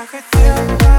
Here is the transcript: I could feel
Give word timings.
I 0.00 0.06
could 0.06 0.24
feel 0.24 0.89